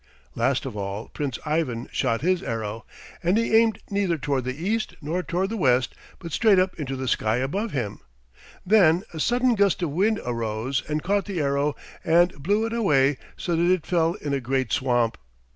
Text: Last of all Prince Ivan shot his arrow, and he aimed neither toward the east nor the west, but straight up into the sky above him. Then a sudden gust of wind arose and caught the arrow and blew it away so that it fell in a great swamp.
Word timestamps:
Last 0.33 0.65
of 0.65 0.75
all 0.75 1.09
Prince 1.09 1.37
Ivan 1.45 1.87
shot 1.91 2.21
his 2.21 2.41
arrow, 2.41 2.85
and 3.21 3.37
he 3.37 3.55
aimed 3.55 3.77
neither 3.91 4.17
toward 4.17 4.45
the 4.45 4.57
east 4.57 4.95
nor 4.99 5.21
the 5.21 5.55
west, 5.55 5.93
but 6.17 6.31
straight 6.31 6.57
up 6.57 6.73
into 6.79 6.95
the 6.95 7.07
sky 7.07 7.35
above 7.35 7.69
him. 7.71 7.99
Then 8.65 9.03
a 9.13 9.19
sudden 9.19 9.53
gust 9.53 9.83
of 9.83 9.91
wind 9.91 10.19
arose 10.25 10.81
and 10.87 11.03
caught 11.03 11.25
the 11.25 11.39
arrow 11.39 11.75
and 12.03 12.31
blew 12.41 12.65
it 12.65 12.73
away 12.73 13.19
so 13.37 13.55
that 13.55 13.71
it 13.71 13.85
fell 13.85 14.15
in 14.15 14.33
a 14.33 14.41
great 14.41 14.71
swamp. 14.71 15.19